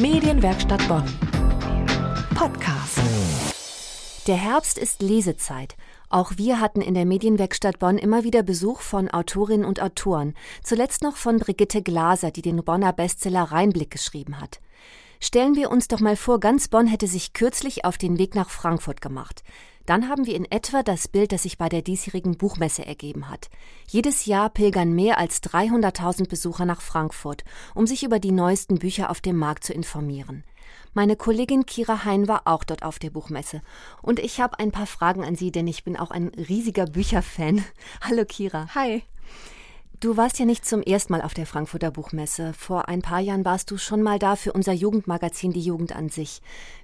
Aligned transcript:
Medienwerkstatt 0.00 0.86
Bonn. 0.86 1.02
Podcast. 2.36 3.00
Der 4.28 4.36
Herbst 4.36 4.78
ist 4.78 5.02
Lesezeit. 5.02 5.74
Auch 6.08 6.34
wir 6.36 6.60
hatten 6.60 6.82
in 6.82 6.94
der 6.94 7.04
Medienwerkstatt 7.04 7.80
Bonn 7.80 7.98
immer 7.98 8.22
wieder 8.22 8.44
Besuch 8.44 8.80
von 8.80 9.10
Autorinnen 9.10 9.66
und 9.66 9.82
Autoren, 9.82 10.34
zuletzt 10.62 11.02
noch 11.02 11.16
von 11.16 11.40
Brigitte 11.40 11.82
Glaser, 11.82 12.30
die 12.30 12.42
den 12.42 12.62
Bonner 12.62 12.92
Bestseller 12.92 13.42
Rheinblick 13.42 13.90
geschrieben 13.90 14.40
hat. 14.40 14.60
Stellen 15.18 15.56
wir 15.56 15.68
uns 15.68 15.88
doch 15.88 15.98
mal 15.98 16.14
vor, 16.14 16.38
ganz 16.38 16.68
Bonn 16.68 16.86
hätte 16.86 17.08
sich 17.08 17.32
kürzlich 17.32 17.84
auf 17.84 17.98
den 17.98 18.18
Weg 18.18 18.36
nach 18.36 18.50
Frankfurt 18.50 19.00
gemacht. 19.00 19.42
Dann 19.88 20.10
haben 20.10 20.26
wir 20.26 20.36
in 20.36 20.44
etwa 20.44 20.82
das 20.82 21.08
Bild, 21.08 21.32
das 21.32 21.44
sich 21.44 21.56
bei 21.56 21.70
der 21.70 21.80
diesjährigen 21.80 22.36
Buchmesse 22.36 22.84
ergeben 22.84 23.30
hat. 23.30 23.48
Jedes 23.86 24.26
Jahr 24.26 24.50
pilgern 24.50 24.92
mehr 24.92 25.16
als 25.16 25.42
300.000 25.42 26.28
Besucher 26.28 26.66
nach 26.66 26.82
Frankfurt, 26.82 27.42
um 27.74 27.86
sich 27.86 28.02
über 28.02 28.18
die 28.18 28.30
neuesten 28.30 28.78
Bücher 28.78 29.08
auf 29.08 29.22
dem 29.22 29.38
Markt 29.38 29.64
zu 29.64 29.72
informieren. 29.72 30.44
Meine 30.92 31.16
Kollegin 31.16 31.64
Kira 31.64 32.04
Hein 32.04 32.28
war 32.28 32.42
auch 32.44 32.64
dort 32.64 32.82
auf 32.82 32.98
der 32.98 33.08
Buchmesse. 33.08 33.62
Und 34.02 34.18
ich 34.18 34.42
habe 34.42 34.58
ein 34.58 34.72
paar 34.72 34.84
Fragen 34.84 35.24
an 35.24 35.36
sie, 35.36 35.52
denn 35.52 35.66
ich 35.66 35.84
bin 35.84 35.96
auch 35.96 36.10
ein 36.10 36.28
riesiger 36.36 36.84
Bücherfan. 36.84 37.64
Hallo 38.02 38.26
Kira. 38.26 38.68
Hi. 38.74 39.04
Du 40.00 40.18
warst 40.18 40.38
ja 40.38 40.44
nicht 40.44 40.66
zum 40.66 40.82
ersten 40.82 41.14
Mal 41.14 41.22
auf 41.22 41.32
der 41.32 41.46
Frankfurter 41.46 41.90
Buchmesse. 41.90 42.52
Vor 42.52 42.88
ein 42.88 43.00
paar 43.00 43.20
Jahren 43.20 43.46
warst 43.46 43.70
du 43.70 43.78
schon 43.78 44.02
mal 44.02 44.18
da 44.18 44.36
für 44.36 44.52
unser 44.52 44.74
Jugendmagazin 44.74 45.54
Die 45.54 45.62
Jugend 45.62 45.96
an 45.96 46.10
sich. 46.10 46.42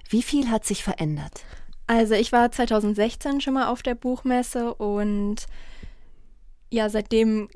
Wie 0.09 0.23
viel 0.23 0.49
hat 0.49 0.65
sich 0.65 0.83
verändert? 0.83 1.45
Also 1.87 2.15
ich 2.15 2.31
war 2.31 2.51
2016 2.51 3.41
schon 3.41 3.53
mal 3.53 3.67
auf 3.67 3.83
der 3.83 3.95
Buchmesse 3.95 4.73
und 4.73 5.45
ja, 6.71 6.89
seitdem 6.89 7.49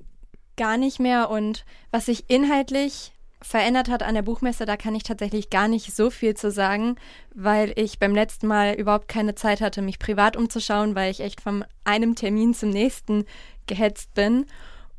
gar 0.56 0.78
nicht 0.78 1.00
mehr. 1.00 1.30
Und 1.30 1.66
was 1.92 2.06
sich 2.06 2.30
inhaltlich 2.30 3.14
verändert 3.42 3.90
hat 3.90 4.04
an 4.04 4.16
der 4.16 4.22
Buchmesse, 4.22 4.66
da 4.66 4.76
kann 4.78 4.94
ich 4.96 5.04
tatsächlich 5.04 5.50
gar 5.50 5.68
nicht 5.68 5.96
so 5.96 6.10
viel 6.10 6.36
zu 6.36 6.52
sagen, 6.52 6.96
weil 7.34 7.72
ich 7.76 7.98
beim 7.98 8.14
letzten 8.14 8.48
Mal 8.48 8.74
überhaupt 8.74 9.08
keine 9.08 9.34
Zeit 9.34 9.62
hatte, 9.62 9.82
mich 9.82 9.98
privat 9.98 10.36
umzuschauen, 10.36 10.94
weil 10.94 11.10
ich 11.10 11.22
echt 11.22 11.42
von 11.42 11.64
einem 11.86 12.16
Termin 12.16 12.54
zum 12.54 12.70
nächsten 12.70 13.26
gehetzt 13.66 14.14
bin. 14.14 14.46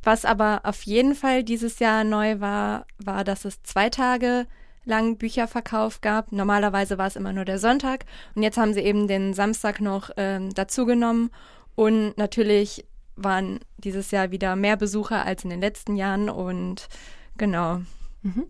Was 0.03 0.25
aber 0.25 0.63
auf 0.65 0.83
jeden 0.83 1.15
Fall 1.15 1.45
dieses 1.45 1.79
Jahr 1.79 2.05
neu 2.05 2.41
war, 2.41 2.87
war, 2.99 3.23
dass 3.23 3.45
es 3.45 3.63
zwei 3.63 3.91
Tage 3.91 4.47
lang 4.85 5.17
Bücherverkauf 5.17 6.01
gab. 6.01 6.33
Normalerweise 6.33 6.99
war 6.99 7.07
es 7.07 7.17
immer 7.17 7.33
nur 7.33 7.45
der 7.45 7.59
Sonntag 7.59 8.05
und 8.35 8.43
jetzt 8.43 8.59
haben 8.59 8.75
sie 8.75 8.81
eben 8.81 9.09
den 9.09 9.35
Samstag 9.35 9.81
noch 9.81 10.11
ähm, 10.17 10.53
dazugenommen 10.55 11.31
und 11.75 12.17
natürlich 12.17 12.85
waren 13.17 13.61
dieses 13.79 14.11
Jahr 14.11 14.31
wieder 14.31 14.57
mehr 14.57 14.77
Besucher 14.77 15.25
als 15.25 15.45
in 15.45 15.51
den 15.51 15.61
letzten 15.61 15.97
Jahren 15.97 16.31
und 16.31 16.89
genau. 17.37 17.83
Mhm. 18.23 18.47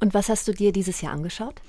Und 0.00 0.14
was 0.14 0.28
hast 0.28 0.46
du 0.48 0.52
dir 0.52 0.72
dieses 0.72 1.00
Jahr 1.00 1.12
angeschaut? 1.12 1.60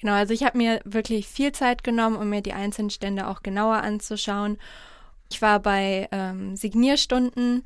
Genau, 0.00 0.14
also 0.14 0.34
ich 0.34 0.42
habe 0.42 0.58
mir 0.58 0.80
wirklich 0.84 1.28
viel 1.28 1.52
Zeit 1.52 1.84
genommen, 1.84 2.16
um 2.16 2.28
mir 2.28 2.40
die 2.40 2.54
einzelnen 2.54 2.90
Stände 2.90 3.28
auch 3.28 3.42
genauer 3.42 3.76
anzuschauen. 3.76 4.58
Ich 5.30 5.40
war 5.40 5.60
bei 5.60 6.08
ähm, 6.10 6.56
Signierstunden, 6.56 7.64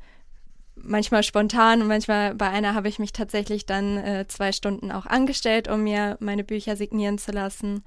manchmal 0.83 1.23
spontan 1.23 1.81
und 1.81 1.87
manchmal 1.87 2.35
bei 2.35 2.49
einer 2.49 2.75
habe 2.75 2.89
ich 2.89 2.99
mich 2.99 3.13
tatsächlich 3.13 3.65
dann 3.65 3.97
äh, 3.97 4.25
zwei 4.27 4.51
Stunden 4.51 4.91
auch 4.91 5.05
angestellt, 5.05 5.67
um 5.67 5.83
mir 5.83 6.17
meine 6.19 6.43
Bücher 6.43 6.75
signieren 6.75 7.17
zu 7.17 7.31
lassen. 7.31 7.83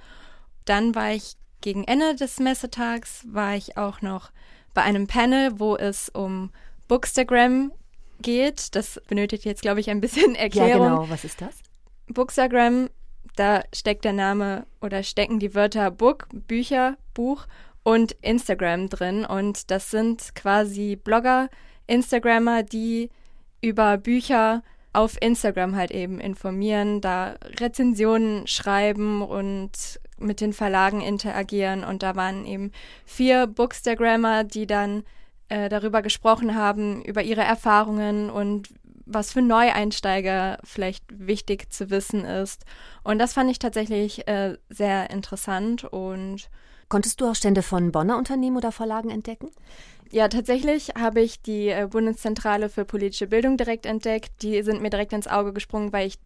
Dann 0.64 0.94
war 0.94 1.12
ich 1.12 1.36
gegen 1.60 1.84
Ende 1.84 2.14
des 2.14 2.38
Messetags, 2.38 3.24
war 3.28 3.54
ich 3.54 3.76
auch 3.76 4.02
noch 4.02 4.30
bei 4.74 4.82
einem 4.82 5.06
Panel, 5.06 5.58
wo 5.58 5.76
es 5.76 6.08
um 6.08 6.50
Bookstagram 6.88 7.72
geht. 8.20 8.74
Das 8.74 9.00
benötigt 9.08 9.44
jetzt, 9.44 9.62
glaube 9.62 9.80
ich, 9.80 9.90
ein 9.90 10.00
bisschen 10.00 10.34
Erklärung. 10.36 10.86
Ja, 10.86 10.96
genau. 10.96 11.10
Was 11.10 11.24
ist 11.24 11.40
das? 11.40 11.58
Bookstagram, 12.08 12.88
da 13.36 13.62
steckt 13.74 14.04
der 14.04 14.12
Name 14.12 14.66
oder 14.80 15.02
stecken 15.02 15.38
die 15.38 15.54
Wörter 15.54 15.90
Book, 15.90 16.28
Bücher, 16.32 16.96
Buch 17.14 17.46
und 17.82 18.12
Instagram 18.22 18.88
drin. 18.88 19.24
Und 19.24 19.70
das 19.70 19.90
sind 19.90 20.34
quasi 20.34 20.96
Blogger, 20.96 21.48
Instagrammer, 21.90 22.62
die 22.62 23.10
über 23.60 23.98
Bücher 23.98 24.62
auf 24.92 25.20
Instagram 25.20 25.76
halt 25.76 25.90
eben 25.90 26.20
informieren, 26.20 27.00
da 27.00 27.36
Rezensionen 27.60 28.46
schreiben 28.46 29.22
und 29.22 30.00
mit 30.18 30.40
den 30.40 30.52
Verlagen 30.52 31.00
interagieren. 31.00 31.84
Und 31.84 32.02
da 32.02 32.16
waren 32.16 32.44
eben 32.44 32.72
vier 33.04 33.46
Bookstagrammer, 33.46 34.44
die 34.44 34.66
dann 34.66 35.04
äh, 35.48 35.68
darüber 35.68 36.02
gesprochen 36.02 36.54
haben, 36.54 37.02
über 37.02 37.22
ihre 37.22 37.42
Erfahrungen 37.42 38.30
und 38.30 38.68
was 39.06 39.32
für 39.32 39.42
Neueinsteiger 39.42 40.58
vielleicht 40.62 41.04
wichtig 41.08 41.72
zu 41.72 41.90
wissen 41.90 42.24
ist. 42.24 42.64
Und 43.02 43.18
das 43.18 43.32
fand 43.32 43.50
ich 43.50 43.58
tatsächlich 43.58 44.28
äh, 44.28 44.56
sehr 44.68 45.10
interessant 45.10 45.84
und 45.84 46.48
Konntest 46.90 47.20
du 47.20 47.30
auch 47.30 47.36
Stände 47.36 47.62
von 47.62 47.92
Bonner 47.92 48.18
Unternehmen 48.18 48.56
oder 48.56 48.72
Verlagen 48.72 49.10
entdecken? 49.10 49.48
Ja, 50.10 50.26
tatsächlich 50.26 50.88
habe 50.98 51.20
ich 51.20 51.40
die 51.40 51.68
äh, 51.68 51.86
Bundeszentrale 51.88 52.68
für 52.68 52.84
politische 52.84 53.28
Bildung 53.28 53.56
direkt 53.56 53.86
entdeckt. 53.86 54.42
Die 54.42 54.60
sind 54.64 54.82
mir 54.82 54.90
direkt 54.90 55.12
ins 55.12 55.28
Auge 55.28 55.52
gesprungen, 55.52 55.92
weil 55.92 56.08
ich 56.08 56.18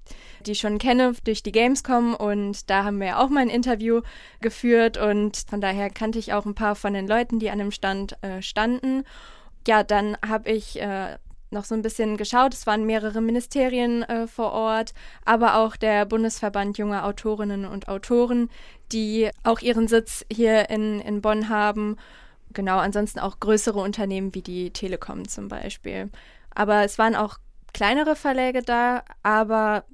die 0.46 0.54
schon 0.54 0.78
kenne 0.78 1.12
durch 1.24 1.42
die 1.42 1.52
Gamescom 1.52 2.14
und 2.14 2.70
da 2.70 2.84
haben 2.84 2.98
wir 2.98 3.20
auch 3.20 3.28
mal 3.28 3.42
ein 3.42 3.50
Interview 3.50 4.00
geführt 4.40 4.96
und 4.96 5.36
von 5.46 5.60
daher 5.60 5.90
kannte 5.90 6.18
ich 6.18 6.32
auch 6.32 6.46
ein 6.46 6.54
paar 6.54 6.76
von 6.76 6.94
den 6.94 7.06
Leuten, 7.06 7.38
die 7.38 7.50
an 7.50 7.58
dem 7.58 7.70
Stand 7.70 8.16
äh, 8.22 8.40
standen. 8.40 9.04
Ja, 9.68 9.82
dann 9.82 10.16
habe 10.26 10.50
ich 10.50 10.80
äh, 10.80 11.18
noch 11.54 11.64
so 11.64 11.74
ein 11.74 11.82
bisschen 11.82 12.18
geschaut. 12.18 12.52
Es 12.52 12.66
waren 12.66 12.84
mehrere 12.84 13.22
Ministerien 13.22 14.02
äh, 14.02 14.26
vor 14.26 14.52
Ort, 14.52 14.92
aber 15.24 15.56
auch 15.56 15.76
der 15.76 16.04
Bundesverband 16.04 16.76
junger 16.76 17.06
Autorinnen 17.06 17.64
und 17.64 17.88
Autoren, 17.88 18.50
die 18.92 19.30
auch 19.42 19.60
ihren 19.60 19.88
Sitz 19.88 20.26
hier 20.30 20.68
in, 20.68 21.00
in 21.00 21.22
Bonn 21.22 21.48
haben 21.48 21.96
genau, 22.54 22.78
ansonsten 22.78 23.18
auch 23.18 23.40
größere 23.40 23.80
Unternehmen 23.80 24.34
wie 24.34 24.42
die 24.42 24.70
Telekom 24.70 25.28
zum 25.28 25.48
Beispiel. 25.48 26.10
Aber 26.54 26.84
es 26.84 26.98
waren 26.98 27.16
auch 27.16 27.38
kleinere 27.74 28.16
Verläge 28.16 28.62
da, 28.62 29.04
aber 29.22 29.84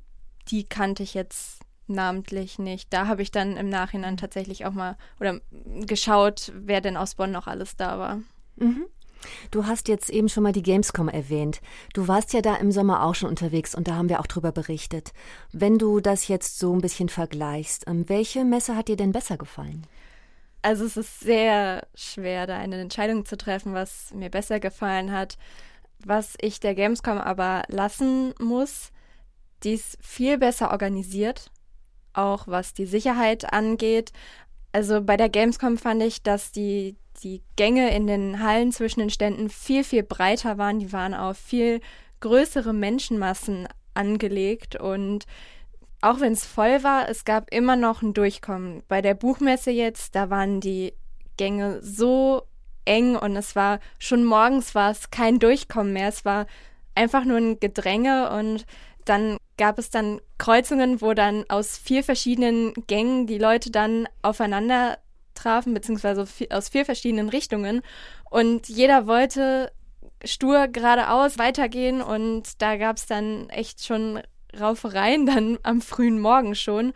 die 0.48 0.64
kannte 0.64 1.02
ich 1.02 1.14
jetzt 1.14 1.60
namentlich 1.86 2.58
nicht. 2.58 2.92
Da 2.92 3.08
habe 3.08 3.22
ich 3.22 3.32
dann 3.32 3.56
im 3.56 3.68
Nachhinein 3.68 4.16
tatsächlich 4.16 4.64
auch 4.66 4.72
mal 4.72 4.96
oder 5.18 5.40
geschaut, 5.86 6.52
wer 6.54 6.80
denn 6.80 6.96
aus 6.96 7.16
Bonn 7.16 7.32
noch 7.32 7.48
alles 7.48 7.76
da 7.76 7.98
war. 7.98 8.20
Mhm. 8.56 8.86
Du 9.50 9.66
hast 9.66 9.88
jetzt 9.88 10.10
eben 10.10 10.28
schon 10.28 10.42
mal 10.42 10.52
die 10.52 10.62
Gamescom 10.62 11.08
erwähnt. 11.08 11.60
Du 11.94 12.08
warst 12.08 12.32
ja 12.32 12.40
da 12.40 12.56
im 12.56 12.72
Sommer 12.72 13.04
auch 13.04 13.14
schon 13.14 13.28
unterwegs 13.28 13.74
und 13.74 13.88
da 13.88 13.94
haben 13.94 14.08
wir 14.08 14.20
auch 14.20 14.26
drüber 14.26 14.52
berichtet. 14.52 15.12
Wenn 15.52 15.78
du 15.78 16.00
das 16.00 16.28
jetzt 16.28 16.58
so 16.58 16.72
ein 16.74 16.80
bisschen 16.80 17.08
vergleichst, 17.08 17.84
ähm, 17.86 18.08
welche 18.08 18.44
Messe 18.44 18.76
hat 18.76 18.88
dir 18.88 18.96
denn 18.96 19.12
besser 19.12 19.36
gefallen? 19.36 19.86
Also 20.62 20.84
es 20.84 20.96
ist 20.96 21.20
sehr 21.20 21.86
schwer, 21.94 22.46
da 22.46 22.58
eine 22.58 22.80
Entscheidung 22.80 23.24
zu 23.24 23.36
treffen, 23.36 23.72
was 23.72 24.12
mir 24.12 24.30
besser 24.30 24.60
gefallen 24.60 25.12
hat. 25.12 25.38
Was 26.04 26.34
ich 26.40 26.60
der 26.60 26.74
Gamescom 26.74 27.18
aber 27.18 27.64
lassen 27.68 28.34
muss, 28.38 28.90
die 29.62 29.74
ist 29.74 29.98
viel 30.00 30.38
besser 30.38 30.70
organisiert, 30.70 31.50
auch 32.12 32.46
was 32.46 32.72
die 32.72 32.86
Sicherheit 32.86 33.52
angeht. 33.52 34.12
Also 34.72 35.02
bei 35.02 35.16
der 35.16 35.28
Gamescom 35.28 35.76
fand 35.78 36.02
ich, 36.02 36.22
dass 36.22 36.52
die, 36.52 36.96
die 37.22 37.42
Gänge 37.56 37.94
in 37.94 38.06
den 38.06 38.42
Hallen 38.42 38.72
zwischen 38.72 39.00
den 39.00 39.10
Ständen 39.10 39.48
viel, 39.48 39.84
viel 39.84 40.02
breiter 40.02 40.58
waren. 40.58 40.78
Die 40.78 40.92
waren 40.92 41.14
auf 41.14 41.36
viel 41.36 41.80
größere 42.20 42.72
Menschenmassen 42.72 43.68
angelegt 43.94 44.76
und 44.76 45.26
auch 46.02 46.20
wenn 46.20 46.32
es 46.32 46.46
voll 46.46 46.82
war, 46.82 47.08
es 47.08 47.24
gab 47.24 47.52
immer 47.52 47.76
noch 47.76 48.02
ein 48.02 48.14
Durchkommen. 48.14 48.82
Bei 48.88 49.02
der 49.02 49.14
Buchmesse 49.14 49.70
jetzt, 49.70 50.14
da 50.14 50.30
waren 50.30 50.60
die 50.60 50.94
Gänge 51.36 51.80
so 51.82 52.42
eng 52.86 53.16
und 53.16 53.36
es 53.36 53.54
war 53.54 53.80
schon 53.98 54.24
morgens 54.24 54.74
war 54.74 54.90
es 54.90 55.10
kein 55.10 55.38
Durchkommen 55.38 55.92
mehr. 55.92 56.08
Es 56.08 56.24
war 56.24 56.46
einfach 56.94 57.24
nur 57.24 57.36
ein 57.36 57.60
Gedränge 57.60 58.30
und 58.30 58.64
dann 59.04 59.36
gab 59.58 59.78
es 59.78 59.90
dann 59.90 60.20
Kreuzungen, 60.38 61.02
wo 61.02 61.12
dann 61.12 61.44
aus 61.48 61.76
vier 61.76 62.02
verschiedenen 62.02 62.72
Gängen 62.86 63.26
die 63.26 63.38
Leute 63.38 63.70
dann 63.70 64.08
aufeinander 64.22 64.98
trafen, 65.40 65.74
beziehungsweise 65.74 66.26
aus 66.50 66.68
vier 66.68 66.84
verschiedenen 66.84 67.28
Richtungen. 67.28 67.82
Und 68.28 68.68
jeder 68.68 69.06
wollte 69.06 69.72
stur 70.24 70.68
geradeaus 70.68 71.38
weitergehen 71.38 72.02
und 72.02 72.60
da 72.60 72.76
gab 72.76 72.96
es 72.96 73.06
dann 73.06 73.48
echt 73.50 73.84
schon 73.84 74.20
Raufereien 74.58 75.26
dann 75.26 75.58
am 75.62 75.80
frühen 75.80 76.20
Morgen 76.20 76.54
schon. 76.54 76.92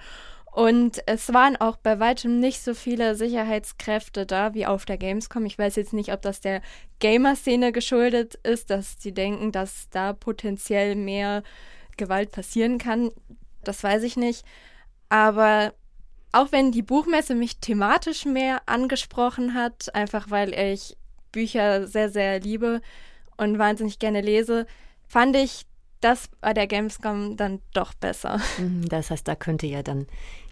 Und 0.53 1.03
es 1.07 1.33
waren 1.35 1.57
auch 1.57 1.77
bei 1.77 1.99
weitem 1.99 2.39
nicht 2.39 2.63
so 2.63 2.75
viele 2.75 3.17
Sicherheitskräfte 3.17 4.25
da 4.25 4.55
wie 4.55 4.67
auf 4.67 4.85
der 4.85 4.99
Gamescom. 4.99 5.45
Ich 5.47 5.59
weiß 5.59 5.75
jetzt 5.75 5.93
nicht, 5.93 6.13
ob 6.13 6.23
das 6.23 6.41
der 6.41 6.63
Gamer-Szene 7.01 7.73
geschuldet 7.73 8.37
ist, 8.45 8.71
dass 8.71 8.95
sie 9.01 9.13
denken, 9.13 9.51
dass 9.51 9.89
da 9.91 10.13
potenziell 10.13 10.95
mehr 10.95 11.43
Gewalt 11.97 12.31
passieren 12.31 12.79
kann. 12.79 13.11
Das 13.65 13.83
weiß 13.83 14.05
ich 14.05 14.17
nicht. 14.17 14.45
Aber 15.09 15.75
auch 16.35 16.51
wenn 16.53 16.73
die 16.73 16.83
Buchmesse 16.83 17.35
mich 17.35 17.59
thematisch 17.59 18.25
mehr 18.25 18.63
angesprochen 18.67 19.55
hat, 19.55 19.95
einfach 19.95 20.31
weil 20.31 20.53
ich 20.53 20.97
Bücher 21.33 21.87
sehr, 21.87 22.11
sehr 22.11 22.41
liebe 22.41 22.81
und 23.37 23.59
wahnsinnig 23.59 23.99
gerne 23.99 24.21
lese, 24.21 24.67
fand 25.07 25.37
ich 25.37 25.67
das 26.01 26.29
bei 26.41 26.53
der 26.53 26.67
Gamescom 26.67 27.37
dann 27.37 27.61
doch 27.73 27.95
besser. 27.95 28.41
Mhm, 28.59 28.89
das 28.89 29.11
heißt, 29.11 29.27
da 29.27 29.35
könnte 29.35 29.67
ja 29.67 29.83
dann 29.83 30.07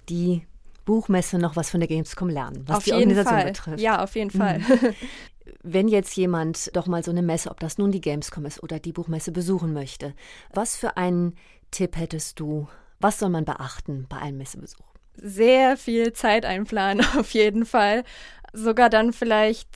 die 0.08 0.46
Buchmesse 0.84 1.38
noch 1.38 1.56
was 1.56 1.70
von 1.70 1.80
der 1.80 1.88
Gamescom 1.88 2.28
lernen, 2.28 2.64
was 2.66 2.78
auf 2.78 2.84
die 2.84 2.92
Organisation 2.92 3.38
Fall. 3.38 3.46
betrifft. 3.46 3.80
Ja, 3.80 4.02
auf 4.02 4.14
jeden 4.14 4.30
Fall. 4.30 4.58
Mhm. 4.60 4.94
Wenn 5.62 5.88
jetzt 5.88 6.16
jemand 6.16 6.74
doch 6.76 6.86
mal 6.86 7.02
so 7.02 7.10
eine 7.10 7.22
Messe, 7.22 7.50
ob 7.50 7.58
das 7.60 7.76
nun 7.78 7.90
die 7.90 8.00
Gamescom 8.00 8.46
ist 8.46 8.62
oder 8.62 8.78
die 8.78 8.92
Buchmesse 8.92 9.32
besuchen 9.32 9.72
möchte, 9.72 10.14
was 10.52 10.76
für 10.76 10.96
einen 10.96 11.34
Tipp 11.72 11.96
hättest 11.96 12.38
du? 12.38 12.68
Was 13.00 13.18
soll 13.18 13.30
man 13.30 13.44
beachten 13.44 14.06
bei 14.08 14.18
einem 14.18 14.38
Messebesuch? 14.38 14.91
Sehr 15.14 15.76
viel 15.76 16.12
Zeit 16.12 16.44
einplanen, 16.44 17.04
auf 17.18 17.32
jeden 17.32 17.64
Fall. 17.66 18.04
Sogar 18.52 18.90
dann 18.90 19.12
vielleicht, 19.12 19.68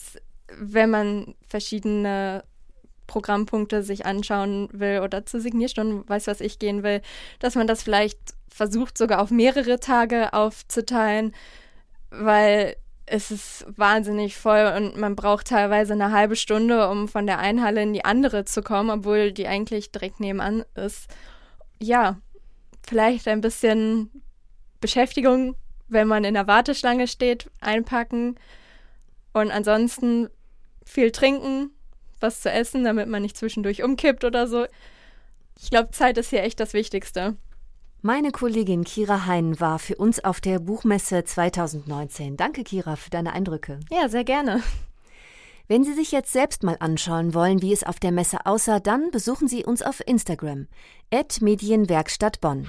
wenn 0.59 0.91
man 0.91 1.35
verschiedene 1.49 2.45
Programmpunkte 3.07 3.83
sich 3.83 4.05
anschauen 4.05 4.69
will 4.73 5.01
oder 5.01 5.25
zu 5.25 5.41
Signierstunden, 5.41 6.09
weiß 6.09 6.27
was 6.27 6.41
ich 6.41 6.59
gehen 6.59 6.83
will, 6.83 7.01
dass 7.39 7.55
man 7.55 7.67
das 7.67 7.83
vielleicht 7.83 8.19
versucht, 8.49 8.99
sogar 8.99 9.21
auf 9.21 9.31
mehrere 9.31 9.81
Tage 9.81 10.33
aufzuteilen, 10.33 11.35
weil 12.11 12.77
es 13.07 13.31
ist 13.31 13.65
wahnsinnig 13.77 14.37
voll 14.37 14.73
und 14.77 14.97
man 14.97 15.15
braucht 15.15 15.49
teilweise 15.49 15.93
eine 15.93 16.11
halbe 16.11 16.35
Stunde, 16.35 16.89
um 16.89 17.07
von 17.07 17.27
der 17.27 17.39
einen 17.39 17.63
Halle 17.63 17.83
in 17.83 17.93
die 17.93 18.05
andere 18.05 18.45
zu 18.45 18.63
kommen, 18.63 18.91
obwohl 18.91 19.31
die 19.33 19.47
eigentlich 19.47 19.93
direkt 19.93 20.19
nebenan 20.19 20.65
ist. 20.75 21.09
Ja, 21.79 22.17
vielleicht 22.87 23.29
ein 23.29 23.41
bisschen 23.41 24.11
Beschäftigung, 24.81 25.57
wenn 25.89 26.09
man 26.09 26.25
in 26.25 26.35
der 26.35 26.47
Warteschlange 26.47 27.09
steht, 27.09 27.51
einpacken 27.61 28.37
und 29.33 29.51
ansonsten 29.51 30.29
viel 30.85 31.11
trinken, 31.11 31.71
was 32.21 32.41
zu 32.41 32.51
essen, 32.51 32.85
damit 32.85 33.09
man 33.09 33.23
nicht 33.23 33.37
zwischendurch 33.37 33.83
umkippt 33.83 34.25
oder 34.25 34.47
so. 34.47 34.67
Ich 35.61 35.71
glaube, 35.71 35.91
Zeit 35.91 36.19
ist 36.19 36.31
hier 36.31 36.43
echt 36.43 36.61
das 36.61 36.73
Wichtigste. 36.73 37.37
Meine 38.03 38.31
Kollegin 38.31 38.85
Kira 38.85 39.27
Hein 39.27 39.59
war 39.59 39.79
für 39.79 39.97
uns 39.97 40.23
auf 40.23 40.41
der 40.41 40.59
Buchmesse 40.59 41.25
2019. 41.25 42.37
Danke, 42.37 42.63
Kira, 42.63 42.97
für 42.97 43.11
deine 43.11 43.33
Eindrücke. 43.33 43.81
Ja, 43.91 44.09
sehr 44.09 44.25
gerne. 44.25 44.63
Wenn 45.69 45.83
Sie 45.83 45.95
sich 45.95 46.13
jetzt 46.13 46.33
selbst 46.33 46.63
mal 46.63 46.77
anschauen 46.79 47.35
wollen, 47.35 47.61
wie 47.63 47.73
es 47.73 47.83
auf 47.83 47.99
der 47.99 48.13
Messe 48.13 48.47
aussah, 48.47 48.79
dann 48.79 49.11
besuchen 49.11 49.49
Sie 49.49 49.65
uns 49.65 49.83
auf 49.83 50.01
Instagram. 50.07 50.69
Medienwerkstatt 51.41 52.41
Bonn. 52.41 52.69